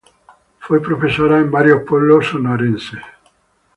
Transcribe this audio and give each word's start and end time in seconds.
Fue 0.59 0.81
profesora 0.81 1.37
en 1.37 1.51
varios 1.51 1.83
pueblos 1.83 2.25
sonorenses. 2.29 3.03